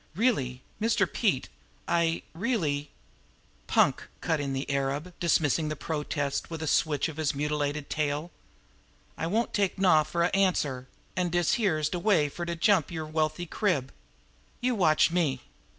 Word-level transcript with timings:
"Really, 0.15 0.63
Mr. 0.81 1.05
Pete, 1.05 1.47
I 1.87 2.23
really" 2.33 2.89
"Punk!" 3.77 4.07
cut 4.19 4.39
in 4.39 4.53
the 4.53 4.67
arab, 4.67 5.13
dismissing 5.19 5.69
the 5.69 5.75
protest 5.75 6.49
with 6.49 6.63
a 6.63 6.67
switch 6.67 7.07
of 7.07 7.17
his 7.17 7.35
mutilated 7.35 7.87
tail. 7.87 8.31
"I 9.15 9.27
won't 9.27 9.53
take 9.53 9.77
'naw' 9.77 10.01
fer 10.03 10.23
a 10.23 10.29
answer; 10.35 10.87
an' 11.15 11.29
dis 11.29 11.53
here's 11.53 11.87
de 11.87 11.99
way 11.99 12.29
fer 12.29 12.45
to 12.45 12.55
jump 12.55 12.89
yer 12.89 13.05
wealthy 13.05 13.45
crib. 13.45 13.91
You 14.59 14.73
watch 14.73 15.11
me!" 15.11 15.41